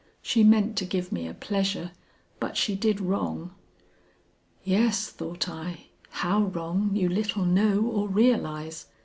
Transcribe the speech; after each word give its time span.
She 0.23 0.43
meant 0.43 0.75
to 0.77 0.85
give 0.85 1.11
me 1.11 1.27
a 1.27 1.33
pleasure, 1.35 1.91
but 2.39 2.57
she 2.57 2.75
did 2.75 2.99
wrong." 2.99 3.51
"Yes," 4.63 5.09
thought 5.11 5.47
I, 5.47 5.89
"how 6.09 6.45
wrong 6.45 6.95
you 6.95 7.07
little 7.07 7.45
know 7.45 7.81
or 7.83 8.07
realize." 8.07 8.87